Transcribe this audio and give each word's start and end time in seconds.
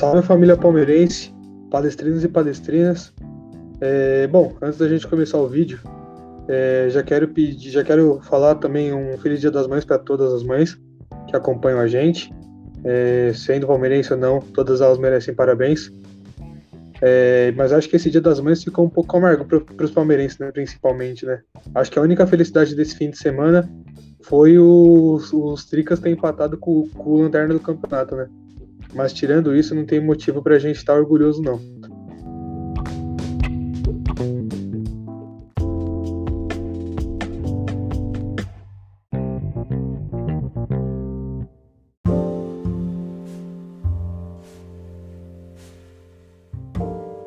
Salve 0.00 0.22
família 0.22 0.56
palmeirense, 0.56 1.30
palestrinos 1.70 2.24
e 2.24 2.28
palestrinas. 2.28 3.12
É, 3.82 4.26
bom, 4.28 4.56
antes 4.62 4.78
da 4.78 4.88
gente 4.88 5.06
começar 5.06 5.36
o 5.36 5.46
vídeo, 5.46 5.78
é, 6.48 6.86
já 6.88 7.02
quero 7.02 7.28
pedir, 7.28 7.70
já 7.70 7.84
quero 7.84 8.18
falar 8.22 8.54
também 8.54 8.94
um 8.94 9.18
feliz 9.18 9.42
Dia 9.42 9.50
das 9.50 9.66
Mães 9.66 9.84
para 9.84 9.98
todas 9.98 10.32
as 10.32 10.42
mães 10.42 10.80
que 11.28 11.36
acompanham 11.36 11.78
a 11.78 11.86
gente. 11.86 12.32
É, 12.82 13.32
sendo 13.34 13.66
palmeirense 13.66 14.10
ou 14.14 14.18
não, 14.18 14.40
todas 14.40 14.80
elas 14.80 14.96
merecem 14.96 15.34
parabéns. 15.34 15.92
É, 17.02 17.52
mas 17.54 17.70
acho 17.70 17.86
que 17.86 17.96
esse 17.96 18.10
Dia 18.10 18.22
das 18.22 18.40
Mães 18.40 18.64
ficou 18.64 18.86
um 18.86 18.90
pouco 18.90 19.14
amargo 19.18 19.44
para 19.44 19.84
os 19.84 19.90
palmeirenses, 19.90 20.38
né, 20.38 20.50
principalmente, 20.50 21.26
né? 21.26 21.42
Acho 21.74 21.90
que 21.90 21.98
a 21.98 22.02
única 22.02 22.26
felicidade 22.26 22.74
desse 22.74 22.96
fim 22.96 23.10
de 23.10 23.18
semana 23.18 23.70
foi 24.22 24.58
os, 24.58 25.30
os 25.30 25.66
Tricas 25.66 26.00
ter 26.00 26.08
empatado 26.08 26.56
com, 26.56 26.88
com 26.88 27.10
o 27.10 27.20
Lanterna 27.20 27.52
do 27.52 27.60
campeonato, 27.60 28.16
né? 28.16 28.30
Mas 28.94 29.12
tirando 29.12 29.54
isso, 29.54 29.74
não 29.74 29.84
tem 29.84 30.00
motivo 30.00 30.42
para 30.42 30.56
a 30.56 30.58
gente 30.58 30.76
estar 30.76 30.94
orgulhoso, 30.94 31.42
não. 31.42 31.60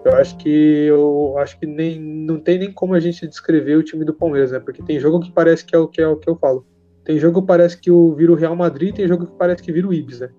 Eu 0.06 0.16
acho 0.16 0.38
que 0.38 0.50
eu 0.50 1.36
acho 1.38 1.60
que 1.60 1.66
nem 1.66 2.00
não 2.00 2.40
tem 2.40 2.60
nem 2.60 2.72
como 2.72 2.94
a 2.94 3.00
gente 3.00 3.28
descrever 3.28 3.78
o 3.78 3.84
time 3.84 4.04
do 4.06 4.14
Palmeiras, 4.14 4.52
né? 4.52 4.60
Porque 4.60 4.84
tem 4.84 5.00
jogo 5.00 5.20
que 5.20 5.32
parece 5.32 5.66
que 5.66 5.76
é 5.76 5.80
o 5.80 5.88
que 5.88 6.02
é 6.02 6.08
o 6.08 6.18
que 6.18 6.30
eu 6.30 6.36
falo. 6.36 6.66
Tem 7.04 7.18
jogo 7.18 7.42
que 7.42 7.48
parece 7.48 7.78
que 7.78 7.90
o 7.90 8.14
vira 8.14 8.32
o 8.32 8.36
Real 8.36 8.56
Madrid, 8.56 8.96
tem 8.96 9.08
jogo 9.08 9.26
que 9.26 9.38
parece 9.38 9.62
que 9.64 9.72
vira 9.72 9.88
o 9.88 9.94
Ibis, 9.94 10.20
né? 10.20 10.30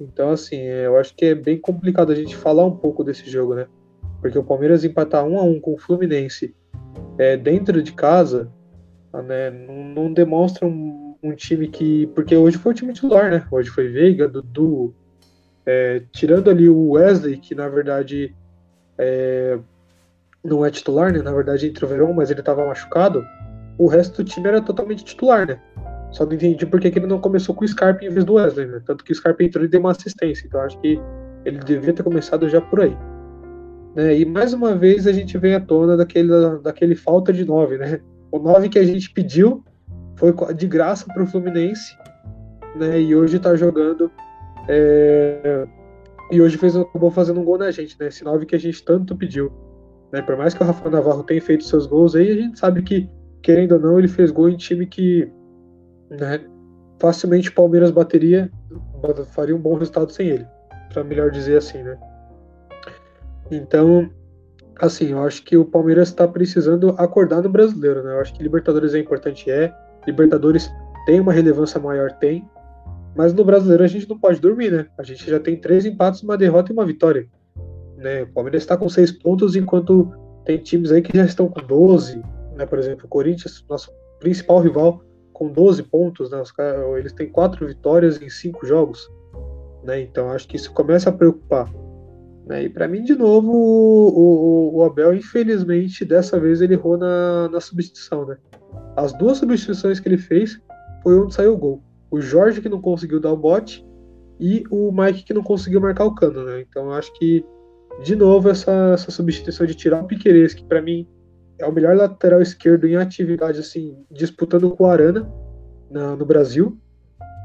Então, 0.00 0.30
assim, 0.30 0.60
eu 0.60 0.96
acho 0.96 1.14
que 1.14 1.26
é 1.26 1.34
bem 1.34 1.58
complicado 1.58 2.12
a 2.12 2.14
gente 2.14 2.36
falar 2.36 2.64
um 2.64 2.76
pouco 2.76 3.02
desse 3.02 3.28
jogo, 3.28 3.54
né? 3.54 3.66
Porque 4.20 4.38
o 4.38 4.44
Palmeiras 4.44 4.84
empatar 4.84 5.24
um 5.24 5.38
a 5.38 5.42
um 5.42 5.60
com 5.60 5.74
o 5.74 5.78
Fluminense 5.78 6.54
é, 7.18 7.36
dentro 7.36 7.82
de 7.82 7.92
casa, 7.92 8.50
né, 9.26 9.50
não, 9.50 9.84
não 9.84 10.12
demonstra 10.12 10.66
um, 10.66 11.16
um, 11.22 11.34
time 11.34 11.68
que. 11.68 12.06
Porque 12.08 12.36
hoje 12.36 12.58
foi 12.58 12.72
o 12.72 12.74
time 12.74 12.92
titular, 12.92 13.30
né? 13.30 13.46
Hoje 13.50 13.70
foi 13.70 13.88
Veiga, 13.88 14.28
Dudu, 14.28 14.94
é, 15.66 16.02
tirando 16.12 16.50
ali 16.50 16.68
o 16.68 16.90
Wesley, 16.90 17.38
que 17.38 17.54
na 17.54 17.68
verdade 17.68 18.34
é, 18.96 19.58
não 20.44 20.64
é 20.64 20.70
titular, 20.70 21.12
né? 21.12 21.22
Na 21.22 21.32
verdade, 21.32 21.66
entre 21.66 21.84
o 21.84 21.88
Verão, 21.88 22.12
mas 22.12 22.30
ele 22.30 22.40
estava 22.40 22.66
machucado. 22.66 23.24
O 23.76 23.86
resto 23.86 24.22
do 24.22 24.28
time 24.28 24.48
era 24.48 24.60
totalmente 24.60 25.04
titular, 25.04 25.46
né? 25.46 25.60
Só 26.10 26.24
não 26.24 26.32
entendi 26.32 26.64
por 26.64 26.80
que, 26.80 26.88
ele 26.88 27.06
não 27.06 27.20
começou 27.20 27.54
com 27.54 27.64
o 27.64 27.68
Scarpa 27.68 28.04
em 28.04 28.10
vez 28.10 28.24
do 28.24 28.34
Wesley, 28.34 28.66
né? 28.66 28.80
Tanto 28.84 29.04
que 29.04 29.12
o 29.12 29.14
Scarpa 29.14 29.42
entrou 29.42 29.64
e 29.64 29.68
deu 29.68 29.80
uma 29.80 29.90
assistência. 29.90 30.46
Então 30.46 30.60
acho 30.60 30.80
que 30.80 30.98
ele 31.44 31.58
devia 31.58 31.92
ter 31.92 32.02
começado 32.02 32.48
já 32.48 32.60
por 32.60 32.80
aí. 32.80 32.96
Né? 33.94 34.18
E 34.18 34.24
mais 34.24 34.52
uma 34.52 34.74
vez 34.74 35.06
a 35.06 35.12
gente 35.12 35.36
vem 35.36 35.54
à 35.54 35.60
tona 35.60 35.96
daquele, 35.96 36.32
daquele 36.62 36.94
falta 36.94 37.32
de 37.32 37.44
9, 37.44 37.78
né? 37.78 38.00
O 38.30 38.38
9 38.38 38.68
que 38.68 38.78
a 38.78 38.84
gente 38.84 39.10
pediu 39.10 39.62
foi 40.16 40.34
de 40.54 40.66
graça 40.66 41.06
para 41.12 41.22
o 41.22 41.26
Fluminense, 41.26 41.96
né? 42.76 43.00
E 43.00 43.14
hoje 43.14 43.36
está 43.36 43.54
jogando. 43.54 44.10
É... 44.68 45.66
E 46.30 46.40
hoje 46.40 46.58
fez, 46.58 46.76
acabou 46.76 47.10
fazendo 47.10 47.40
um 47.40 47.44
gol 47.44 47.58
na 47.58 47.70
gente, 47.70 47.96
né? 47.98 48.08
Esse 48.08 48.24
9 48.24 48.46
que 48.46 48.54
a 48.54 48.58
gente 48.58 48.84
tanto 48.84 49.16
pediu. 49.16 49.50
Né? 50.12 50.22
Por 50.22 50.36
mais 50.36 50.54
que 50.54 50.62
o 50.62 50.66
Rafael 50.66 50.90
Navarro 50.90 51.22
tenha 51.22 51.40
feito 51.40 51.64
seus 51.64 51.86
gols 51.86 52.14
aí, 52.14 52.30
a 52.30 52.34
gente 52.34 52.58
sabe 52.58 52.82
que, 52.82 53.08
querendo 53.42 53.72
ou 53.72 53.80
não, 53.80 53.98
ele 53.98 54.08
fez 54.08 54.30
gol 54.30 54.48
em 54.48 54.56
time 54.56 54.86
que 54.86 55.30
né? 56.10 56.40
Facilmente 56.98 57.48
o 57.48 57.54
Palmeiras 57.54 57.90
bateria, 57.90 58.50
faria 59.32 59.54
um 59.54 59.60
bom 59.60 59.74
resultado 59.74 60.12
sem 60.12 60.28
ele, 60.28 60.46
para 60.92 61.04
melhor 61.04 61.30
dizer 61.30 61.58
assim, 61.58 61.82
né? 61.82 61.96
Então, 63.50 64.10
assim, 64.80 65.12
eu 65.12 65.22
acho 65.22 65.42
que 65.44 65.56
o 65.56 65.64
Palmeiras 65.64 66.08
está 66.08 66.26
precisando 66.26 66.90
acordar 66.98 67.42
no 67.42 67.48
brasileiro, 67.48 68.02
né? 68.02 68.14
Eu 68.14 68.20
acho 68.20 68.34
que 68.34 68.42
Libertadores 68.42 68.94
é 68.94 68.98
importante, 68.98 69.50
é. 69.50 69.72
Libertadores 70.06 70.70
tem 71.06 71.20
uma 71.20 71.32
relevância 71.32 71.80
maior, 71.80 72.12
tem. 72.12 72.48
Mas 73.16 73.32
no 73.32 73.44
brasileiro 73.44 73.82
a 73.82 73.88
gente 73.88 74.08
não 74.08 74.18
pode 74.18 74.40
dormir, 74.40 74.70
né? 74.70 74.86
A 74.98 75.02
gente 75.02 75.28
já 75.28 75.40
tem 75.40 75.56
três 75.56 75.86
empates, 75.86 76.22
uma 76.22 76.36
derrota 76.36 76.70
e 76.70 76.74
uma 76.74 76.84
vitória. 76.84 77.26
Né? 77.96 78.22
O 78.22 78.32
Palmeiras 78.32 78.62
está 78.62 78.76
com 78.76 78.88
seis 78.88 79.10
pontos, 79.10 79.56
enquanto 79.56 80.12
tem 80.44 80.58
times 80.58 80.92
aí 80.92 81.02
que 81.02 81.16
já 81.16 81.24
estão 81.24 81.48
com 81.48 81.60
12, 81.60 82.22
né? 82.54 82.66
Por 82.66 82.78
exemplo, 82.78 83.06
o 83.06 83.08
Corinthians, 83.08 83.64
nosso 83.68 83.90
principal 84.20 84.60
rival, 84.60 85.02
com 85.38 85.52
12 85.52 85.84
pontos, 85.84 86.30
né? 86.32 86.42
eles 86.98 87.12
têm 87.12 87.28
quatro 87.28 87.64
vitórias 87.64 88.20
em 88.20 88.28
cinco 88.28 88.66
jogos, 88.66 89.08
né? 89.84 90.00
Então 90.00 90.32
acho 90.32 90.48
que 90.48 90.56
isso 90.56 90.72
começa 90.72 91.10
a 91.10 91.12
preocupar. 91.12 91.72
Né? 92.44 92.64
E 92.64 92.68
para 92.68 92.88
mim, 92.88 93.04
de 93.04 93.14
novo, 93.14 93.52
o, 93.52 94.08
o, 94.08 94.76
o, 94.78 94.84
Abel, 94.84 95.14
infelizmente, 95.14 96.04
dessa 96.04 96.40
vez 96.40 96.60
ele 96.60 96.74
errou 96.74 96.98
na, 96.98 97.48
na 97.50 97.60
substituição, 97.60 98.26
né? 98.26 98.36
As 98.96 99.12
duas 99.12 99.38
substituições 99.38 100.00
que 100.00 100.08
ele 100.08 100.18
fez 100.18 100.60
foi 101.04 101.16
onde 101.16 101.32
saiu 101.32 101.54
o 101.54 101.58
gol. 101.58 101.82
O 102.10 102.20
Jorge 102.20 102.60
que 102.60 102.68
não 102.68 102.80
conseguiu 102.80 103.20
dar 103.20 103.32
o 103.32 103.36
bote 103.36 103.86
e 104.40 104.64
o 104.70 104.90
Mike 104.90 105.22
que 105.22 105.34
não 105.34 105.44
conseguiu 105.44 105.80
marcar 105.80 106.04
o 106.04 106.14
cano, 106.16 106.44
né? 106.44 106.64
Então 106.68 106.90
acho 106.90 107.12
que 107.16 107.44
de 108.02 108.16
novo 108.16 108.48
essa, 108.48 108.90
essa 108.94 109.12
substituição 109.12 109.66
de 109.66 109.74
tirar 109.76 110.02
o 110.02 110.06
Piqueires, 110.06 110.52
que 110.52 110.64
para 110.64 110.82
mim 110.82 111.06
é 111.58 111.66
o 111.66 111.72
melhor 111.72 111.96
lateral 111.96 112.40
esquerdo 112.40 112.86
em 112.86 112.96
atividade, 112.96 113.60
assim, 113.60 113.96
disputando 114.10 114.70
com 114.70 114.84
o 114.84 114.86
Arana 114.86 115.28
na, 115.90 116.14
no 116.16 116.24
Brasil. 116.24 116.78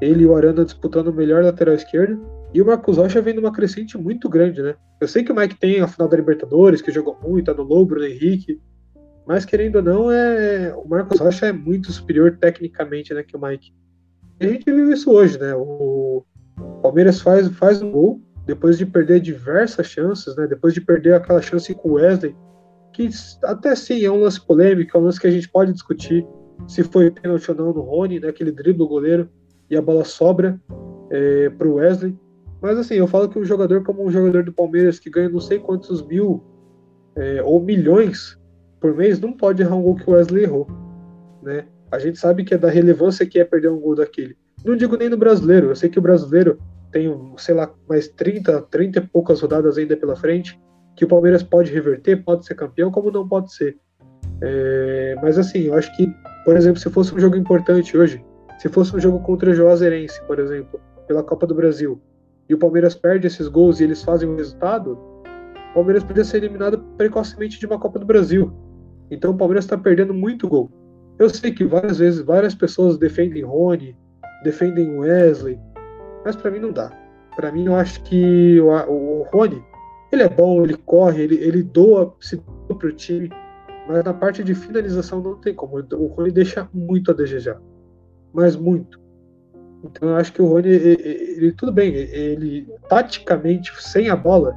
Ele 0.02 0.24
e 0.24 0.26
o 0.26 0.36
Arana 0.36 0.66
disputando 0.66 1.08
o 1.08 1.14
melhor 1.14 1.44
lateral 1.44 1.76
esquerdo. 1.76 2.22
E 2.54 2.62
o 2.62 2.66
Marcos 2.66 2.98
Rocha 2.98 3.22
vem 3.22 3.34
numa 3.34 3.52
crescente 3.52 3.98
muito 3.98 4.30
grande, 4.30 4.62
né? 4.62 4.76
Eu 5.02 5.08
sei 5.08 5.24
que 5.24 5.32
o 5.32 5.36
Mike 5.36 5.56
tem 5.56 5.82
a 5.82 5.88
final 5.88 6.08
da 6.08 6.18
Libertadores, 6.18 6.82
que 6.82 6.92
jogou 6.92 7.18
muito, 7.22 7.46
tá 7.46 7.54
no 7.54 7.64
Lobo, 7.64 7.96
no 7.96 8.06
Henrique. 8.06 8.62
Mas 9.26 9.46
querendo 9.46 9.78
ou 9.78 9.82
não, 9.82 10.12
é, 10.12 10.74
o 10.76 10.88
Marcos 10.88 11.20
Rocha 11.20 11.48
é 11.48 11.52
muito 11.52 11.92
superior 11.92 12.38
tecnicamente 12.40 13.14
né, 13.14 13.24
que 13.24 13.36
o 13.36 13.42
Mike. 13.42 13.74
E 14.40 14.46
a 14.46 14.50
gente 14.50 14.66
viu 14.66 14.92
isso 14.92 15.12
hoje, 15.12 15.40
né? 15.40 15.54
O 15.56 16.24
Palmeiras 16.82 17.22
faz, 17.22 17.48
faz 17.48 17.82
um 17.82 17.92
gol 17.92 18.22
depois 18.46 18.78
de 18.78 18.86
perder 18.86 19.22
diversas 19.22 19.88
chances, 19.88 20.36
né? 20.36 20.46
Depois 20.46 20.74
de 20.74 20.82
perder 20.82 21.14
aquela 21.14 21.42
chance 21.42 21.74
com 21.74 21.90
o 21.90 21.94
Wesley, 21.94 22.36
que 22.94 23.10
até 23.44 23.76
sim 23.76 24.06
é 24.06 24.12
um 24.12 24.22
lance 24.22 24.40
polêmico, 24.40 24.96
é 24.96 25.00
um 25.00 25.04
lance 25.04 25.20
que 25.20 25.28
a 25.28 25.32
gente 25.32 25.50
pode 25.50 25.74
discutir 25.74 26.26
se 26.68 26.84
foi 26.84 27.12
pênalti 27.12 27.50
ou 27.50 27.58
não 27.58 27.74
no 27.74 27.82
Rony, 27.82 28.20
né, 28.20 28.32
drible 28.32 28.74
do 28.74 28.88
goleiro 28.88 29.30
e 29.70 29.76
a 29.76 29.82
bola 29.82 30.06
sobra 30.06 30.60
é, 31.10 31.50
para 31.50 31.68
o 31.68 31.76
Wesley. 31.76 32.18
Mas 32.62 32.78
assim, 32.78 32.96
eu 32.96 33.08
falo 33.08 33.28
que 33.28 33.38
um 33.38 33.44
jogador 33.44 33.84
como 33.84 34.06
um 34.06 34.12
jogador 34.12 34.44
do 34.44 34.54
Palmeiras 34.54 35.00
que 35.00 35.10
ganha 35.10 35.28
não 35.28 35.40
sei 35.40 35.60
quantos 35.60 36.06
mil 36.06 36.44
é, 37.16 37.42
ou 37.44 37.62
milhões 37.62 38.40
por 38.80 38.96
mês 38.96 39.20
não 39.20 39.34
pode 39.34 39.62
errar 39.62 39.76
um 39.76 39.82
gol 39.82 39.96
que 39.96 40.10
o 40.10 40.14
Wesley 40.14 40.44
errou. 40.44 40.68
Né? 41.42 41.66
A 41.92 42.00
gente 42.00 42.18
sabe 42.18 42.44
que 42.44 42.54
é 42.54 42.58
da 42.58 42.70
relevância 42.70 43.26
que 43.26 43.40
é 43.40 43.44
perder 43.44 43.70
um 43.70 43.80
gol 43.80 43.96
daquele. 43.96 44.38
Não 44.64 44.78
digo 44.78 44.96
nem 44.96 45.10
no 45.10 45.18
brasileiro, 45.18 45.68
eu 45.68 45.76
sei 45.76 45.90
que 45.90 46.00
o 46.00 46.02
brasileiro 46.02 46.58
tem, 46.92 47.12
sei 47.38 47.56
lá, 47.56 47.74
mais 47.90 48.08
30, 48.08 48.62
30 48.64 49.00
e 49.00 49.08
poucas 49.08 49.42
rodadas 49.42 49.78
ainda 49.78 49.98
pela 49.98 50.16
frente 50.16 50.58
que 50.96 51.06
o 51.06 51.08
Palmeiras 51.08 51.44
pode 51.44 51.72
reverter, 51.72 52.24
pode 52.24 52.46
ser 52.46 52.56
campeão, 52.56 52.92
como 52.92 53.12
não 53.12 53.28
pode 53.28 53.54
ser. 53.54 53.78
É, 54.42 55.16
mas 55.22 55.38
assim, 55.38 55.64
eu 55.64 55.74
acho 55.74 55.96
que, 55.96 56.14
por 56.46 56.56
exemplo, 56.56 56.80
se 56.80 56.90
fosse 56.90 57.14
um 57.14 57.20
jogo 57.20 57.36
importante 57.36 57.98
hoje, 57.98 58.24
se 58.60 58.70
fosse 58.70 58.96
um 58.96 59.00
jogo 59.00 59.20
contra 59.20 59.50
o 59.50 59.54
Juazeirense, 59.54 60.22
por 60.24 60.40
exemplo, 60.40 60.80
pela 61.08 61.24
Copa 61.24 61.48
do 61.48 61.56
Brasil, 61.56 62.02
e 62.48 62.54
o 62.54 62.58
Palmeiras 62.58 62.94
perde 62.94 63.28
esses 63.28 63.48
gols 63.48 63.80
e 63.80 63.84
eles 63.84 64.04
fazem 64.04 64.30
o 64.30 64.36
resultado, 64.36 64.98
o 65.72 65.74
Palmeiras 65.74 66.04
poderia 66.04 66.24
ser 66.24 66.38
eliminado 66.38 66.80
precocemente 66.98 67.60
de 67.60 67.66
uma 67.66 67.80
Copa 67.80 68.00
do 68.00 68.06
Brasil. 68.06 68.54
Então 69.10 69.32
o 69.32 69.38
Palmeiras 69.38 69.66
está 69.66 69.78
perdendo 69.78 70.14
muito 70.14 70.48
gol. 70.48 70.70
Eu 71.18 71.30
sei 71.30 71.52
que 71.52 71.64
várias 71.64 71.98
vezes 71.98 72.22
várias 72.22 72.54
pessoas 72.54 72.98
defendem 72.98 73.44
Rony, 73.44 73.96
defendem 74.44 74.98
Wesley, 75.00 75.60
mas 76.26 76.36
para 76.36 76.52
mim 76.52 76.60
não 76.60 76.72
dá. 76.72 76.92
Para 77.36 77.52
mim 77.52 77.66
eu 77.66 77.76
acho 77.76 78.04
que 78.04 78.60
o, 78.60 78.68
o 78.68 79.24
Rony 79.32 79.64
ele 80.14 80.24
é 80.24 80.30
bom, 80.30 80.64
ele 80.64 80.78
corre, 80.78 81.24
ele, 81.24 81.36
ele 81.36 81.64
doa, 81.64 82.16
se 82.20 82.36
doa 82.36 82.78
pro 82.78 82.94
time, 82.94 83.30
mas 83.88 84.04
na 84.04 84.14
parte 84.14 84.44
de 84.44 84.54
finalização 84.54 85.22
não 85.22 85.36
tem 85.36 85.54
como. 85.54 85.78
O 85.78 86.08
Rony 86.08 86.32
deixa 86.32 86.68
muito 86.74 87.12
a 87.12 87.14
desejar, 87.14 87.60
mas 88.34 88.56
muito. 88.56 89.02
Então 89.84 90.10
eu 90.10 90.16
acho 90.16 90.32
que 90.32 90.42
o 90.42 90.48
Rony, 90.48 90.70
ele, 90.70 91.02
ele, 91.02 91.52
tudo 91.52 91.72
bem, 91.72 91.94
ele 91.94 92.68
taticamente, 92.88 93.72
sem 93.82 94.10
a 94.10 94.16
bola, 94.16 94.56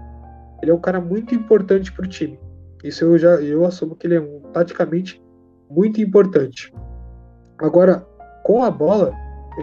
ele 0.62 0.70
é 0.70 0.74
um 0.74 0.80
cara 0.80 1.00
muito 1.00 1.34
importante 1.34 1.90
pro 1.92 2.06
time. 2.06 2.38
Isso 2.84 3.04
eu 3.04 3.18
já 3.18 3.34
eu 3.40 3.64
assumo 3.64 3.96
que 3.96 4.06
ele 4.06 4.16
é 4.16 4.20
um, 4.20 4.40
taticamente 4.52 5.22
muito 5.68 6.00
importante. 6.00 6.72
Agora, 7.58 8.06
com 8.44 8.62
a 8.62 8.70
bola, 8.70 9.12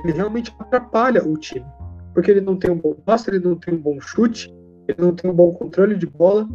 ele 0.04 0.12
realmente 0.12 0.54
atrapalha 0.60 1.24
o 1.26 1.38
time. 1.38 1.66
Porque 2.14 2.30
ele 2.30 2.42
não 2.42 2.58
tem 2.58 2.72
um 2.72 2.78
bom 2.78 2.94
passe, 2.94 3.30
ele 3.30 3.40
não 3.40 3.56
tem 3.56 3.74
um 3.74 3.82
bom 3.82 4.00
chute, 4.02 4.54
ele 4.88 5.02
não 5.02 5.16
tem 5.16 5.30
um 5.30 5.34
bom 5.34 5.52
controle 5.52 5.96
de 5.96 6.06
bola, 6.06 6.48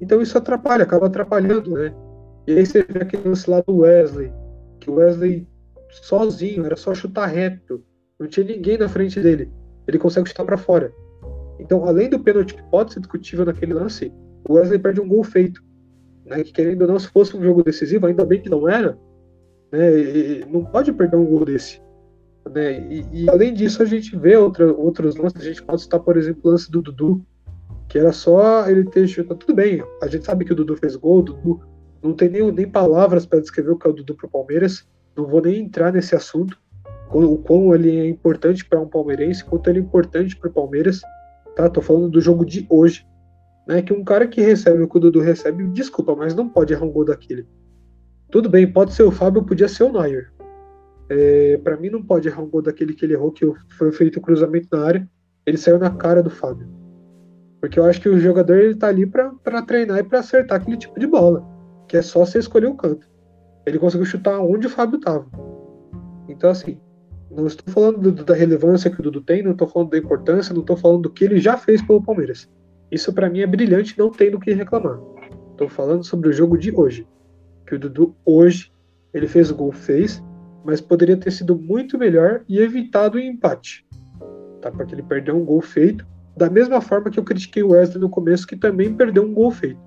então 0.00 0.20
isso 0.20 0.36
atrapalha, 0.36 0.84
acaba 0.84 1.06
atrapalhando, 1.06 1.72
né? 1.72 1.94
E 2.46 2.52
aí 2.52 2.66
você 2.66 2.82
vê 2.82 3.02
aquele 3.02 3.28
lance 3.28 3.48
lá 3.48 3.60
do 3.60 3.78
Wesley, 3.78 4.32
que 4.80 4.90
o 4.90 4.94
Wesley 4.94 5.46
sozinho, 5.90 6.64
era 6.64 6.76
só 6.76 6.94
chutar 6.94 7.26
reto, 7.26 7.82
não 8.18 8.26
tinha 8.26 8.46
ninguém 8.46 8.78
na 8.78 8.88
frente 8.88 9.20
dele, 9.20 9.50
ele 9.86 9.98
consegue 9.98 10.28
chutar 10.28 10.44
para 10.44 10.56
fora. 10.56 10.92
Então, 11.58 11.84
além 11.84 12.08
do 12.08 12.20
pênalti 12.20 12.54
que 12.54 12.62
pode 12.70 12.92
ser 12.92 13.00
discutível 13.00 13.44
naquele 13.44 13.74
lance, 13.74 14.12
o 14.48 14.54
Wesley 14.54 14.78
perde 14.78 15.00
um 15.00 15.08
gol 15.08 15.24
feito. 15.24 15.62
Né, 16.24 16.44
que 16.44 16.52
querendo 16.52 16.82
ou 16.82 16.88
não, 16.88 16.98
se 16.98 17.08
fosse 17.08 17.36
um 17.36 17.42
jogo 17.42 17.62
decisivo, 17.62 18.06
ainda 18.06 18.24
bem 18.24 18.40
que 18.40 18.50
não 18.50 18.68
era, 18.68 18.98
né, 19.72 20.44
não 20.50 20.64
pode 20.64 20.92
perder 20.92 21.16
um 21.16 21.24
gol 21.24 21.44
desse. 21.44 21.80
Né, 22.50 22.80
e, 22.92 23.06
e, 23.12 23.30
além 23.30 23.52
disso, 23.52 23.82
a 23.82 23.86
gente 23.86 24.16
vê 24.16 24.36
outra, 24.36 24.72
outros 24.72 25.16
lances, 25.16 25.40
a 25.40 25.44
gente 25.44 25.62
pode 25.62 25.82
citar, 25.82 26.00
por 26.00 26.16
exemplo, 26.16 26.42
o 26.44 26.50
lance 26.50 26.70
do 26.70 26.82
Dudu, 26.82 27.24
que 27.88 27.98
era 27.98 28.12
só 28.12 28.68
ele 28.68 28.84
ter 28.84 29.06
chutado. 29.08 29.38
Tudo 29.38 29.54
bem, 29.54 29.82
a 30.02 30.06
gente 30.06 30.24
sabe 30.24 30.44
que 30.44 30.52
o 30.52 30.56
Dudu 30.56 30.76
fez 30.76 30.94
gol, 30.94 31.18
o 31.18 31.22
Dudu 31.22 31.60
não 32.02 32.12
tem 32.12 32.28
nem, 32.28 32.52
nem 32.52 32.68
palavras 32.68 33.26
para 33.26 33.40
descrever 33.40 33.70
o 33.70 33.78
que 33.78 33.86
é 33.86 33.90
o 33.90 33.94
Dudu 33.94 34.14
para 34.14 34.26
o 34.26 34.30
Palmeiras, 34.30 34.86
não 35.16 35.26
vou 35.26 35.40
nem 35.40 35.60
entrar 35.60 35.92
nesse 35.92 36.14
assunto, 36.14 36.58
o 37.10 37.38
quão 37.38 37.74
ele 37.74 37.98
é 37.98 38.06
importante 38.06 38.64
para 38.64 38.80
um 38.80 38.86
palmeirense, 38.86 39.44
quanto 39.44 39.68
ele 39.68 39.78
é 39.78 39.82
importante 39.82 40.36
para 40.36 40.50
o 40.50 40.52
Palmeiras, 40.52 41.00
tá? 41.56 41.68
Tô 41.68 41.80
falando 41.80 42.10
do 42.10 42.20
jogo 42.20 42.44
de 42.44 42.66
hoje, 42.68 43.06
né? 43.66 43.80
Que 43.80 43.92
um 43.92 44.04
cara 44.04 44.26
que 44.26 44.40
recebe 44.40 44.82
o 44.82 44.88
que 44.88 44.96
o 44.98 45.00
Dudu 45.00 45.20
recebe, 45.20 45.66
desculpa, 45.68 46.14
mas 46.14 46.34
não 46.34 46.48
pode 46.48 46.72
errar 46.72 46.84
um 46.84 46.92
gol 46.92 47.06
daquele. 47.06 47.46
Tudo 48.30 48.48
bem, 48.48 48.70
pode 48.70 48.92
ser 48.92 49.04
o 49.04 49.10
Fábio, 49.10 49.42
podia 49.42 49.68
ser 49.68 49.84
o 49.84 49.92
Neuer. 49.92 50.30
É, 51.08 51.56
para 51.64 51.78
mim 51.78 51.88
não 51.88 52.02
pode 52.02 52.28
errar 52.28 52.42
um 52.42 52.50
gol 52.50 52.60
daquele 52.60 52.92
que 52.92 53.06
ele 53.06 53.14
errou, 53.14 53.32
que 53.32 53.46
foi 53.70 53.90
feito 53.90 54.18
o 54.18 54.22
cruzamento 54.22 54.68
na 54.70 54.84
área, 54.84 55.08
ele 55.46 55.56
saiu 55.56 55.78
na 55.78 55.90
cara 55.90 56.22
do 56.22 56.28
Fábio. 56.28 56.68
Porque 57.60 57.78
eu 57.78 57.84
acho 57.84 58.00
que 58.00 58.08
o 58.08 58.18
jogador 58.18 58.56
ele 58.56 58.74
tá 58.74 58.88
ali 58.88 59.04
para 59.04 59.62
treinar 59.62 59.98
e 59.98 60.04
para 60.04 60.20
acertar 60.20 60.60
aquele 60.60 60.76
tipo 60.76 60.98
de 60.98 61.06
bola, 61.06 61.44
que 61.88 61.96
é 61.96 62.02
só 62.02 62.24
você 62.24 62.38
escolher 62.38 62.66
o 62.66 62.76
canto. 62.76 63.06
Ele 63.66 63.78
conseguiu 63.78 64.06
chutar 64.06 64.38
onde 64.40 64.66
o 64.66 64.70
Fábio 64.70 65.00
tava. 65.00 65.26
Então 66.28 66.50
assim, 66.50 66.80
não 67.30 67.46
estou 67.46 67.72
falando 67.72 68.12
do, 68.12 68.24
da 68.24 68.34
relevância 68.34 68.90
que 68.90 69.00
o 69.00 69.02
Dudu 69.02 69.20
tem, 69.20 69.42
não 69.42 69.52
estou 69.52 69.68
falando 69.68 69.90
da 69.90 69.98
importância, 69.98 70.54
não 70.54 70.62
estou 70.62 70.76
falando 70.76 71.02
do 71.02 71.10
que 71.10 71.24
ele 71.24 71.38
já 71.38 71.56
fez 71.56 71.82
pelo 71.82 72.02
Palmeiras. 72.02 72.48
Isso 72.90 73.12
para 73.12 73.28
mim 73.28 73.40
é 73.40 73.46
brilhante, 73.46 73.98
não 73.98 74.10
tem 74.10 74.30
do 74.30 74.40
que 74.40 74.52
reclamar. 74.52 74.98
Estou 75.50 75.68
falando 75.68 76.04
sobre 76.04 76.28
o 76.28 76.32
jogo 76.32 76.56
de 76.56 76.74
hoje. 76.74 77.06
Que 77.66 77.74
o 77.74 77.78
Dudu 77.78 78.14
hoje, 78.24 78.72
ele 79.12 79.26
fez 79.26 79.50
o 79.50 79.54
gol, 79.54 79.72
fez, 79.72 80.22
mas 80.64 80.80
poderia 80.80 81.16
ter 81.16 81.30
sido 81.30 81.54
muito 81.56 81.98
melhor 81.98 82.42
e 82.48 82.58
evitado 82.58 83.18
o 83.18 83.20
empate. 83.20 83.86
Tá? 84.62 84.70
Porque 84.70 84.94
ele 84.94 85.02
perdeu 85.02 85.36
um 85.36 85.44
gol 85.44 85.60
feito 85.60 86.06
da 86.38 86.48
mesma 86.48 86.80
forma 86.80 87.10
que 87.10 87.18
eu 87.18 87.24
critiquei 87.24 87.64
o 87.64 87.70
Wesley 87.70 88.00
no 88.00 88.08
começo, 88.08 88.46
que 88.46 88.56
também 88.56 88.94
perdeu 88.94 89.24
um 89.24 89.34
gol 89.34 89.50
feito. 89.50 89.80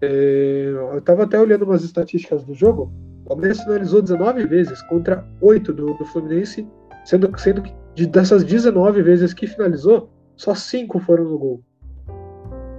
É, 0.00 0.72
eu 0.72 0.98
estava 0.98 1.22
até 1.22 1.38
olhando 1.38 1.64
umas 1.64 1.84
estatísticas 1.84 2.44
do 2.44 2.52
jogo. 2.52 2.92
O 3.24 3.28
Palmeiras 3.28 3.60
finalizou 3.60 4.02
19 4.02 4.44
vezes 4.46 4.82
contra 4.82 5.24
8 5.40 5.72
do, 5.72 5.94
do 5.94 6.04
Fluminense, 6.06 6.68
sendo, 7.04 7.30
sendo 7.38 7.62
que 7.62 7.72
de, 7.94 8.06
dessas 8.06 8.42
19 8.42 9.02
vezes 9.02 9.32
que 9.32 9.46
finalizou, 9.46 10.10
só 10.34 10.52
5 10.52 10.98
foram 10.98 11.24
no 11.24 11.38
gol. 11.38 11.62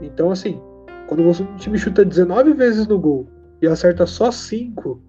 Então, 0.02 0.30
assim, 0.30 0.60
quando 1.08 1.24
você, 1.24 1.44
um 1.44 1.56
time 1.56 1.78
chuta 1.78 2.04
19 2.04 2.54
vezes 2.54 2.86
no 2.86 3.00
gol 3.00 3.28
e 3.62 3.68
acerta 3.68 4.06
só 4.06 4.30
5, 4.30 5.02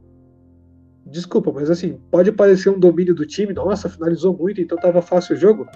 desculpa, 1.06 1.52
mas 1.52 1.70
assim, 1.70 1.98
pode 2.10 2.30
parecer 2.30 2.70
um 2.70 2.78
domínio 2.78 3.14
do 3.16 3.26
time, 3.26 3.52
nossa, 3.52 3.88
finalizou 3.88 4.32
muito, 4.32 4.60
então 4.60 4.78
tava 4.78 5.02
fácil 5.02 5.34
o 5.34 5.38
jogo. 5.38 5.66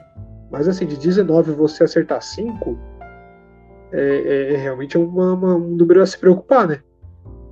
Mas 0.52 0.68
assim, 0.68 0.86
de 0.86 0.98
19 0.98 1.52
você 1.52 1.82
acertar 1.82 2.20
5 2.20 2.78
é, 3.90 4.00
é, 4.00 4.54
é, 4.54 4.56
realmente 4.58 4.98
uma, 4.98 5.32
uma, 5.32 5.56
um 5.56 5.74
número 5.76 6.02
a 6.02 6.06
se 6.06 6.18
preocupar, 6.18 6.68
né? 6.68 6.80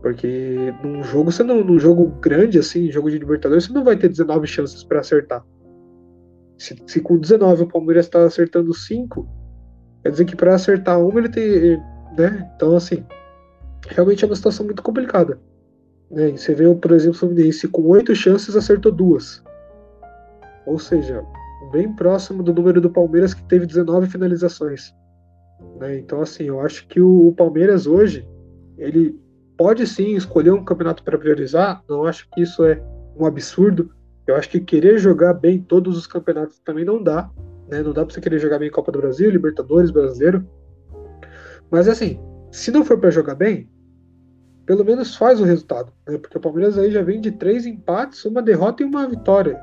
Porque 0.03 0.73
num 0.83 1.03
jogo, 1.03 1.33
você 1.33 1.43
não, 1.43 1.65
num 1.65 1.79
jogo 1.79 2.07
grande, 2.21 2.59
assim, 2.59 2.91
jogo 2.91 3.11
de 3.11 3.19
Libertadores, 3.19 3.65
você 3.65 3.73
não 3.73 3.85
vai 3.85 3.97
ter 3.97 4.09
19 4.09 4.47
chances 4.47 4.85
para 4.85 5.01
acertar. 5.01 5.45
Se, 6.59 6.77
se, 6.87 7.01
com 7.01 7.19
19 7.19 7.65
o 7.65 7.69
Palmeiras 7.69 8.07
está 8.07 8.25
acertando 8.25 8.73
5, 8.73 9.27
quer 10.03 10.11
dizer 10.11 10.25
que 10.27 10.37
para 10.37 10.55
acertar 10.55 11.01
uma 11.01 11.21
ele 11.21 11.29
tem. 11.29 11.79
Né? 12.17 12.51
Então, 12.55 12.77
assim, 12.77 13.05
realmente 13.89 14.25
é 14.25 14.27
uma 14.27 14.37
situação 14.37 14.65
muito 14.65 14.83
complicada. 14.83 15.39
Né? 16.11 16.31
Você 16.33 16.55
vê, 16.55 16.75
por 16.75 16.93
exemplo, 16.93 17.17
o 17.17 17.19
Fluminense 17.19 17.69
com 17.69 17.83
8 17.87 18.15
chances 18.15 18.57
acertou 18.57 18.93
duas. 18.93 19.43
Ou 20.67 20.79
seja, 20.79 21.23
bem 21.69 21.93
próximo 21.95 22.43
do 22.43 22.53
número 22.53 22.81
do 22.81 22.91
Palmeiras 22.91 23.35
que 23.35 23.43
teve 23.45 23.67
19 23.67 24.09
finalizações. 24.09 24.95
Né? 25.79 25.99
Então, 25.99 26.21
assim, 26.21 26.45
eu 26.45 26.61
acho 26.61 26.87
que 26.87 27.01
o, 27.01 27.29
o, 27.29 27.35
Palmeiras 27.35 27.87
hoje, 27.87 28.27
ele 28.79 29.19
pode 29.57 29.87
sim 29.87 30.15
escolher 30.15 30.53
um 30.53 30.65
campeonato 30.65 31.03
para 31.03 31.19
priorizar, 31.19 31.83
não 31.89 32.05
acho 32.05 32.29
que 32.31 32.43
isso 32.43 32.65
é 32.65 32.83
um 33.17 33.27
absurdo. 33.27 33.91
Eu 34.27 34.37
acho 34.37 34.49
que 34.49 34.61
querer 34.61 34.99
jogar 34.99 35.35
bem 35.35 35.61
todos 35.61 35.97
os 35.97 36.07
campeonatos 36.07 36.59
também 36.61 36.85
não 36.85 37.03
dá. 37.03 37.31
Né? 37.69 37.83
Não 37.83 37.93
dá 37.93 38.05
para 38.05 38.15
você 38.15 38.21
querer 38.21 38.39
jogar 38.39 38.59
bem 38.59 38.71
Copa 38.71 38.93
do 38.93 39.01
Brasil, 39.01 39.31
Libertadores, 39.31 39.91
Brasileiro. 39.91 40.47
Mas, 41.71 41.89
assim, 41.89 42.21
se 42.51 42.71
não 42.71 42.85
for 42.85 42.99
para 42.99 43.11
jogar 43.11 43.35
bem, 43.35 43.69
pelo 44.67 44.85
menos 44.85 45.17
faz 45.17 45.41
o 45.41 45.45
resultado. 45.45 45.93
Né? 46.07 46.19
Porque 46.19 46.39
o 46.39 46.41
Palmeiras 46.41 46.79
aí 46.79 46.91
já 46.91 47.03
vem 47.03 47.21
de 47.21 47.33
três 47.33 47.67
empates, 47.67 48.25
uma 48.25 48.43
derrota 48.43 48.83
e 48.83 48.87
uma 48.87 49.09
vitória. 49.09 49.61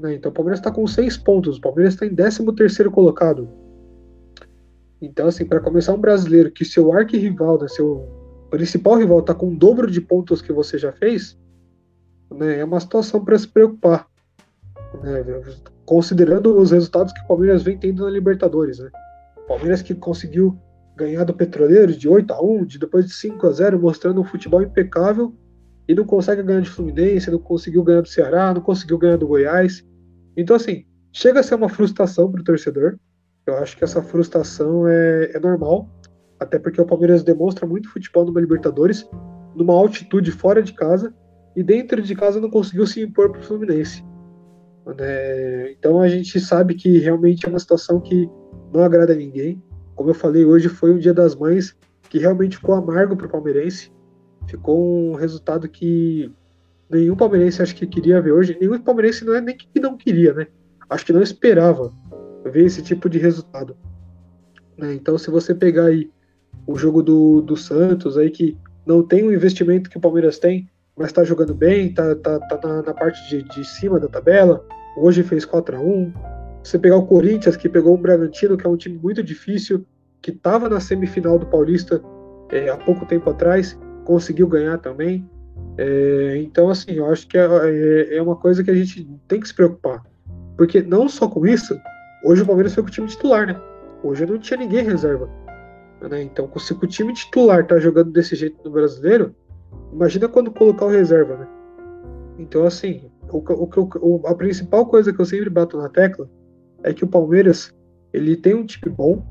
Né? 0.00 0.14
Então 0.14 0.30
o 0.30 0.34
Palmeiras 0.34 0.58
está 0.58 0.70
com 0.70 0.86
seis 0.86 1.16
pontos, 1.16 1.58
o 1.58 1.60
Palmeiras 1.60 1.94
está 1.94 2.06
em 2.06 2.14
13 2.14 2.44
terceiro 2.54 2.90
colocado. 2.90 3.48
Então, 5.00 5.28
assim, 5.28 5.46
para 5.46 5.60
começar 5.60 5.94
um 5.94 6.00
brasileiro 6.00 6.50
que 6.50 6.64
seu 6.64 6.92
arquirrival, 6.92 7.58
né, 7.58 7.68
seu 7.68 8.06
principal 8.50 8.98
rival, 8.98 9.20
está 9.20 9.34
com 9.34 9.48
o 9.48 9.56
dobro 9.56 9.90
de 9.90 10.00
pontos 10.00 10.42
que 10.42 10.52
você 10.52 10.76
já 10.76 10.92
fez, 10.92 11.38
né, 12.30 12.58
é 12.58 12.64
uma 12.64 12.80
situação 12.80 13.24
para 13.24 13.38
se 13.38 13.48
preocupar. 13.48 14.06
Né, 15.02 15.24
considerando 15.86 16.58
os 16.58 16.70
resultados 16.70 17.12
que 17.12 17.20
o 17.20 17.26
Palmeiras 17.26 17.62
vem 17.62 17.78
tendo 17.78 18.04
na 18.04 18.10
Libertadores. 18.10 18.78
Né? 18.78 18.90
Palmeiras 19.48 19.80
que 19.80 19.94
conseguiu 19.94 20.58
ganhar 20.96 21.24
do 21.24 21.32
Petroleiro 21.32 21.92
de 21.92 22.08
8 22.08 22.32
a 22.32 22.42
1 22.42 22.64
de 22.64 22.78
depois 22.78 23.06
de 23.06 23.14
5 23.14 23.46
a 23.46 23.52
0 23.52 23.80
mostrando 23.80 24.20
um 24.20 24.24
futebol 24.24 24.62
impecável, 24.62 25.34
e 25.90 25.94
não 25.94 26.04
consegue 26.04 26.40
ganhar 26.44 26.60
de 26.60 26.70
Fluminense, 26.70 27.32
não 27.32 27.38
conseguiu 27.40 27.82
ganhar 27.82 28.02
do 28.02 28.08
Ceará, 28.08 28.54
não 28.54 28.60
conseguiu 28.60 28.96
ganhar 28.96 29.16
do 29.16 29.26
Goiás. 29.26 29.84
Então, 30.36 30.56
assim, 30.56 30.84
chega 31.12 31.40
a 31.40 31.42
ser 31.42 31.54
uma 31.54 31.68
frustração 31.68 32.30
para 32.30 32.40
o 32.40 32.44
torcedor. 32.44 32.96
Eu 33.46 33.56
acho 33.58 33.76
que 33.76 33.84
essa 33.84 34.02
frustração 34.02 34.86
é, 34.86 35.32
é, 35.34 35.40
normal, 35.40 35.88
até 36.38 36.58
porque 36.58 36.80
o 36.80 36.86
Palmeiras 36.86 37.22
demonstra 37.22 37.66
muito 37.66 37.90
futebol 37.90 38.24
numa 38.24 38.40
Libertadores, 38.40 39.08
numa 39.54 39.74
altitude 39.74 40.30
fora 40.30 40.62
de 40.62 40.72
casa, 40.72 41.12
e 41.56 41.62
dentro 41.62 42.00
de 42.00 42.14
casa 42.14 42.40
não 42.40 42.50
conseguiu 42.50 42.86
se 42.86 43.02
impor 43.02 43.30
para 43.30 43.40
o 43.40 43.44
Fluminense. 43.44 44.04
É, 44.98 45.74
então 45.76 46.00
a 46.00 46.08
gente 46.08 46.38
sabe 46.40 46.74
que 46.74 46.98
realmente 46.98 47.44
é 47.46 47.48
uma 47.48 47.58
situação 47.58 48.00
que 48.00 48.28
não 48.72 48.82
agrada 48.82 49.12
a 49.12 49.16
ninguém. 49.16 49.62
Como 49.94 50.10
eu 50.10 50.14
falei, 50.14 50.44
hoje 50.44 50.68
foi 50.68 50.92
um 50.92 50.98
dia 50.98 51.12
das 51.12 51.34
mães 51.34 51.76
que 52.08 52.18
realmente 52.18 52.56
ficou 52.56 52.74
amargo 52.74 53.16
para 53.16 53.26
o 53.26 53.30
palmeirense. 53.30 53.92
Ficou 54.48 54.80
um 54.80 55.14
resultado 55.14 55.68
que 55.68 56.32
nenhum 56.90 57.16
palmeirense 57.16 57.62
acho 57.62 57.74
que 57.74 57.86
queria 57.86 58.20
ver 58.20 58.32
hoje. 58.32 58.56
Nenhum 58.60 58.78
palmeirense 58.80 59.24
não 59.24 59.34
é 59.34 59.40
nem 59.40 59.56
que 59.56 59.80
não 59.80 59.96
queria, 59.96 60.34
né? 60.34 60.46
Acho 60.88 61.06
que 61.06 61.12
não 61.12 61.22
esperava 61.22 61.92
ver 62.44 62.64
esse 62.64 62.82
tipo 62.82 63.08
de 63.08 63.18
resultado. 63.18 63.76
Né? 64.76 64.94
Então, 64.94 65.16
se 65.16 65.30
você 65.30 65.54
pegar 65.54 65.86
aí 65.86 66.10
o 66.66 66.76
jogo 66.76 67.02
do, 67.02 67.40
do 67.42 67.56
Santos, 67.56 68.16
aí 68.18 68.30
que 68.30 68.56
não 68.86 69.02
tem 69.02 69.24
o 69.24 69.32
investimento 69.32 69.90
que 69.90 69.98
o 69.98 70.00
Palmeiras 70.00 70.38
tem, 70.38 70.68
mas 70.96 71.08
está 71.08 71.22
jogando 71.22 71.54
bem, 71.54 71.92
tá, 71.94 72.14
tá, 72.16 72.38
tá 72.40 72.68
na, 72.68 72.82
na, 72.82 72.94
parte 72.94 73.28
de, 73.28 73.42
de 73.42 73.64
cima 73.64 74.00
da 74.00 74.08
tabela. 74.08 74.64
Hoje 74.96 75.22
fez 75.22 75.44
4 75.44 75.76
a 75.76 75.80
1 75.80 76.12
Você 76.62 76.78
pegar 76.78 76.96
o 76.96 77.06
Corinthians, 77.06 77.56
que 77.56 77.68
pegou 77.68 77.94
o 77.94 77.98
Bragantino, 77.98 78.56
que 78.56 78.66
é 78.66 78.70
um 78.70 78.76
time 78.76 78.98
muito 78.98 79.22
difícil, 79.22 79.86
que 80.20 80.30
estava 80.30 80.68
na 80.68 80.80
semifinal 80.80 81.38
do 81.38 81.46
Paulista 81.46 82.02
é, 82.50 82.68
há 82.68 82.76
pouco 82.76 83.06
tempo 83.06 83.30
atrás, 83.30 83.78
conseguiu 84.04 84.48
ganhar 84.48 84.78
também. 84.78 85.28
É, 85.82 86.36
então, 86.36 86.68
assim, 86.68 86.92
eu 86.92 87.06
acho 87.06 87.26
que 87.26 87.38
é, 87.38 87.40
é, 87.40 88.16
é, 88.16 88.22
uma 88.22 88.36
coisa 88.36 88.62
que 88.62 88.70
a 88.70 88.74
gente 88.74 89.08
tem 89.26 89.40
que 89.40 89.48
se 89.48 89.54
preocupar. 89.54 90.04
Porque 90.54 90.82
não 90.82 91.08
só 91.08 91.26
com 91.26 91.46
isso, 91.46 91.74
hoje 92.22 92.42
o 92.42 92.46
Palmeiras 92.46 92.74
foi 92.74 92.82
com 92.82 92.90
o 92.90 92.92
time 92.92 93.06
titular, 93.06 93.46
né? 93.46 93.58
Hoje 94.02 94.26
não 94.26 94.38
tinha 94.38 94.58
ninguém 94.58 94.84
reserva. 94.84 95.26
Né? 96.02 96.22
Então, 96.22 96.50
se 96.58 96.74
o 96.74 96.86
time 96.86 97.14
titular 97.14 97.66
tá 97.66 97.78
jogando 97.78 98.12
desse 98.12 98.36
jeito 98.36 98.58
no 98.62 98.70
brasileiro, 98.70 99.34
imagina 99.90 100.28
quando 100.28 100.50
colocar 100.50 100.84
o 100.84 100.90
reserva, 100.90 101.34
né? 101.38 101.48
Então, 102.38 102.66
assim, 102.66 103.10
o, 103.32 103.38
o, 103.38 103.88
o, 104.00 104.26
a 104.26 104.34
principal 104.34 104.84
coisa 104.84 105.14
que 105.14 105.18
eu 105.18 105.24
sempre 105.24 105.48
bato 105.48 105.78
na 105.78 105.88
tecla 105.88 106.28
é 106.82 106.92
que 106.92 107.04
o 107.04 107.08
Palmeiras 107.08 107.74
ele 108.12 108.36
tem 108.36 108.54
um 108.54 108.66
time 108.66 108.94
bom, 108.94 109.24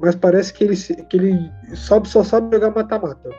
mas 0.00 0.16
parece 0.16 0.52
que 0.52 0.64
ele, 0.64 0.76
que 0.76 1.16
ele 1.16 1.38
sabe, 1.76 2.08
só 2.08 2.24
sabe 2.24 2.52
jogar 2.52 2.74
mata-mata. 2.74 3.30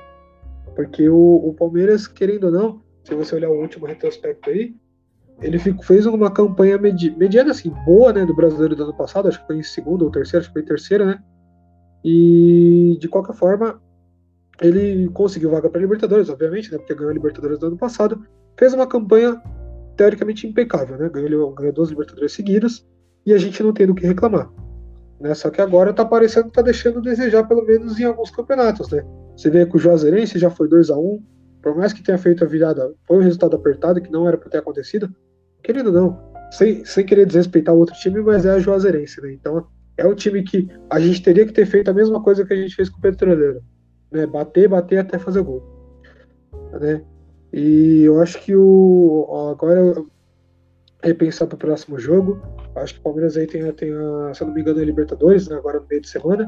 Porque 0.75 1.07
o, 1.07 1.47
o, 1.47 1.53
Palmeiras, 1.53 2.07
querendo 2.07 2.45
ou 2.45 2.51
não, 2.51 2.81
se 3.03 3.13
você 3.13 3.35
olhar 3.35 3.49
o 3.49 3.61
último 3.61 3.85
retrospecto 3.85 4.49
aí, 4.49 4.75
ele 5.41 5.59
fico, 5.59 5.83
fez 5.83 6.05
uma 6.05 6.31
campanha 6.31 6.77
medi, 6.77 7.11
mediana, 7.11 7.51
assim, 7.51 7.69
boa, 7.85 8.13
né, 8.13 8.25
do 8.25 8.35
brasileiro 8.35 8.75
do 8.75 8.83
ano 8.83 8.93
passado, 8.93 9.27
acho 9.27 9.39
que 9.41 9.47
foi 9.47 9.57
em 9.57 9.63
segundo 9.63 10.03
ou 10.03 10.11
terceiro, 10.11 10.39
acho 10.39 10.49
que 10.49 10.53
foi 10.53 10.61
em 10.61 10.65
terceira, 10.65 11.05
né? 11.05 11.23
E, 12.03 12.97
de 12.99 13.07
qualquer 13.07 13.35
forma, 13.35 13.81
ele 14.61 15.09
conseguiu 15.09 15.51
vaga 15.51 15.69
para 15.69 15.81
Libertadores, 15.81 16.29
obviamente, 16.29 16.71
né, 16.71 16.77
porque 16.77 16.95
ganhou 16.95 17.11
a 17.11 17.13
Libertadores 17.13 17.59
do 17.59 17.67
ano 17.67 17.77
passado, 17.77 18.25
fez 18.57 18.73
uma 18.73 18.87
campanha 18.87 19.41
teoricamente 19.95 20.47
impecável, 20.47 20.97
né? 20.97 21.09
Ganhou, 21.09 21.51
ganhou 21.53 21.73
duas 21.73 21.89
Libertadores 21.89 22.31
seguidas 22.33 22.85
e 23.25 23.33
a 23.33 23.37
gente 23.37 23.61
não 23.61 23.73
tem 23.73 23.87
do 23.87 23.95
que 23.95 24.05
reclamar. 24.05 24.49
Né? 25.19 25.33
Só 25.33 25.49
que 25.49 25.61
agora 25.61 25.93
tá 25.93 26.03
parecendo 26.03 26.47
que 26.47 26.53
tá 26.53 26.61
deixando 26.61 26.99
a 26.99 27.01
desejar, 27.01 27.47
pelo 27.47 27.65
menos 27.65 27.99
em 27.99 28.03
alguns 28.03 28.31
campeonatos, 28.31 28.89
né? 28.89 29.03
Você 29.35 29.49
vê 29.49 29.65
que 29.65 29.75
o 29.75 29.79
Juazeirense 29.79 30.37
já 30.37 30.49
foi 30.49 30.67
2 30.67 30.89
a 30.89 30.97
1 30.97 31.23
por 31.63 31.75
mais 31.77 31.93
que 31.93 32.03
tenha 32.03 32.17
feito 32.17 32.43
a 32.43 32.47
virada, 32.47 32.93
foi 33.07 33.17
um 33.17 33.21
resultado 33.21 33.55
apertado, 33.55 34.01
que 34.01 34.11
não 34.11 34.27
era 34.27 34.37
para 34.37 34.49
ter 34.49 34.57
acontecido, 34.57 35.09
querendo 35.63 35.87
ou 35.87 35.93
não, 35.93 36.33
sem, 36.51 36.83
sem 36.83 37.05
querer 37.05 37.25
desrespeitar 37.25 37.73
o 37.73 37.77
outro 37.77 37.95
time, 37.95 38.19
mas 38.19 38.45
é 38.45 38.51
a 38.51 38.59
Juazeirense, 38.59 39.21
né? 39.21 39.31
Então 39.31 39.65
é 39.95 40.05
um 40.05 40.13
time 40.13 40.43
que 40.43 40.67
a 40.89 40.99
gente 40.99 41.23
teria 41.23 41.45
que 41.45 41.53
ter 41.53 41.65
feito 41.65 41.89
a 41.89 41.93
mesma 41.93 42.21
coisa 42.21 42.45
que 42.45 42.51
a 42.51 42.57
gente 42.57 42.75
fez 42.75 42.89
com 42.89 42.97
o 42.97 43.01
Petroleiro, 43.01 43.63
né? 44.11 44.27
Bater, 44.27 44.67
bater 44.67 44.97
até 44.97 45.17
fazer 45.17 45.41
gol, 45.41 45.63
né? 46.81 47.01
E 47.53 48.01
eu 48.03 48.19
acho 48.21 48.41
que 48.41 48.53
o 48.53 49.49
agora 49.51 50.03
repensar 51.01 51.47
para 51.47 51.55
o 51.55 51.59
próximo 51.59 51.97
jogo, 51.97 52.41
acho 52.75 52.95
que 52.95 52.99
o 52.99 53.03
Palmeiras 53.03 53.37
aí 53.37 53.47
tem, 53.47 53.71
tem 53.73 53.93
a, 53.93 54.33
se 54.33 54.41
eu 54.41 54.47
não 54.47 54.53
me 54.53 54.61
engano, 54.61 54.81
a 54.81 54.83
Libertadores, 54.83 55.47
né? 55.47 55.55
agora 55.55 55.79
no 55.79 55.87
meio 55.87 56.01
de 56.01 56.09
semana. 56.09 56.45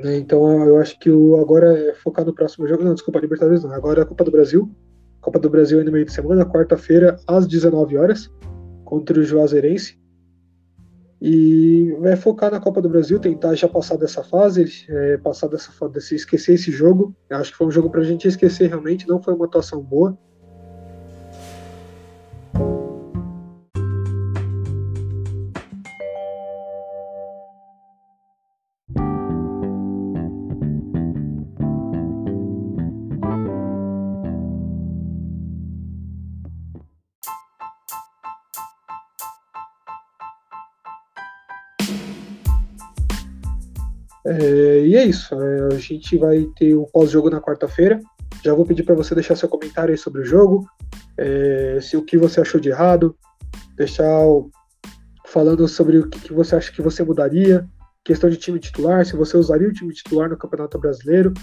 Né? 0.00 0.16
Então 0.16 0.64
eu 0.64 0.78
acho 0.78 0.98
que 0.98 1.10
o 1.10 1.36
agora 1.36 1.78
é 1.78 1.94
focar 1.94 2.24
no 2.24 2.34
próximo 2.34 2.66
jogo. 2.66 2.82
Não, 2.82 2.94
desculpa, 2.94 3.20
Libertadores 3.20 3.62
não. 3.62 3.72
Agora 3.72 4.00
é 4.00 4.02
a 4.02 4.06
Copa 4.06 4.24
do 4.24 4.30
Brasil. 4.30 4.70
Copa 5.20 5.38
do 5.38 5.50
Brasil 5.50 5.80
é 5.80 5.84
no 5.84 5.92
meio 5.92 6.04
de 6.04 6.12
semana, 6.12 6.44
quarta-feira, 6.44 7.16
às 7.28 7.46
19 7.46 7.96
horas, 7.96 8.28
contra 8.84 9.18
o 9.18 9.22
Juazeirense. 9.22 10.00
E 11.20 11.96
vai 12.00 12.16
focar 12.16 12.50
na 12.50 12.58
Copa 12.58 12.82
do 12.82 12.88
Brasil, 12.88 13.20
tentar 13.20 13.54
já 13.54 13.68
passar 13.68 13.96
dessa 13.96 14.24
fase, 14.24 14.66
é, 14.88 15.16
passar 15.18 15.46
dessa 15.46 15.70
fase, 15.70 16.16
esquecer 16.16 16.54
esse 16.54 16.72
jogo. 16.72 17.14
Eu 17.30 17.36
acho 17.36 17.52
que 17.52 17.58
foi 17.58 17.68
um 17.68 17.70
jogo 17.70 17.88
pra 17.88 18.02
gente 18.02 18.26
esquecer 18.26 18.68
realmente, 18.68 19.06
não 19.06 19.22
foi 19.22 19.32
uma 19.32 19.44
atuação 19.44 19.80
boa. 19.80 20.18
É, 44.40 44.86
e 44.86 44.96
é 44.96 45.04
isso. 45.04 45.34
É, 45.34 45.74
a 45.74 45.78
gente 45.78 46.16
vai 46.16 46.46
ter 46.56 46.74
o 46.74 46.86
pós-jogo 46.86 47.28
na 47.28 47.40
quarta-feira. 47.40 48.00
Já 48.42 48.54
vou 48.54 48.64
pedir 48.64 48.82
para 48.82 48.94
você 48.94 49.14
deixar 49.14 49.36
seu 49.36 49.48
comentário 49.48 49.92
aí 49.92 49.98
sobre 49.98 50.22
o 50.22 50.24
jogo, 50.24 50.66
é, 51.18 51.78
se 51.80 51.96
o 51.96 52.02
que 52.02 52.16
você 52.16 52.40
achou 52.40 52.58
de 52.58 52.70
errado, 52.70 53.14
deixar 53.76 54.26
o, 54.26 54.50
falando 55.26 55.68
sobre 55.68 55.98
o 55.98 56.08
que, 56.08 56.18
que, 56.18 56.32
você 56.32 56.56
acha 56.56 56.72
que 56.72 56.80
você 56.80 57.04
mudaria, 57.04 57.68
questão 58.02 58.30
de 58.30 58.36
time 58.36 58.58
titular, 58.58 59.04
se 59.04 59.14
você 59.14 59.36
usaria 59.36 59.68
o 59.68 59.72
time 59.72 59.92
titular 59.92 60.30
no 60.30 60.36
Campeonato 60.36 60.78
Brasileiro. 60.78 61.34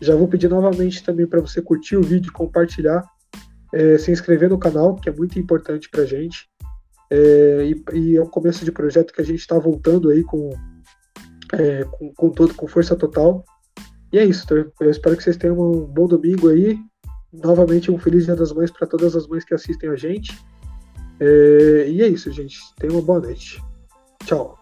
Já 0.00 0.14
vou 0.14 0.28
pedir 0.28 0.48
novamente 0.48 1.02
também 1.02 1.26
para 1.26 1.40
você 1.40 1.60
curtir 1.60 1.96
o 1.96 2.02
vídeo, 2.02 2.32
compartilhar, 2.32 3.04
é, 3.74 3.98
se 3.98 4.12
inscrever 4.12 4.48
no 4.48 4.58
canal, 4.58 4.94
que 4.94 5.08
é 5.08 5.12
muito 5.12 5.38
importante 5.40 5.90
para 5.90 6.04
gente. 6.04 6.48
É, 7.10 7.64
e, 7.64 7.98
e 7.98 8.16
é 8.16 8.22
o 8.22 8.28
começo 8.28 8.64
de 8.64 8.70
projeto 8.70 9.12
que 9.12 9.20
a 9.20 9.24
gente 9.24 9.40
está 9.40 9.58
voltando 9.58 10.08
aí 10.10 10.22
com 10.22 10.50
é, 11.54 11.84
com, 11.84 12.12
com, 12.14 12.30
todo, 12.30 12.54
com 12.54 12.66
força 12.66 12.96
total. 12.96 13.44
E 14.12 14.18
é 14.18 14.24
isso. 14.24 14.46
Eu 14.80 14.90
espero 14.90 15.16
que 15.16 15.22
vocês 15.22 15.36
tenham 15.36 15.58
um 15.58 15.84
bom 15.84 16.06
domingo 16.06 16.48
aí. 16.48 16.78
Novamente, 17.32 17.90
um 17.90 17.98
feliz 17.98 18.24
Dia 18.24 18.36
das 18.36 18.52
Mães 18.52 18.70
para 18.70 18.86
todas 18.86 19.14
as 19.14 19.26
mães 19.26 19.44
que 19.44 19.54
assistem 19.54 19.90
a 19.90 19.96
gente. 19.96 20.38
É, 21.20 21.88
e 21.88 22.02
é 22.02 22.08
isso, 22.08 22.32
gente. 22.32 22.58
Tenham 22.76 22.96
uma 22.96 23.02
boa 23.02 23.20
noite. 23.20 23.62
Tchau. 24.24 24.58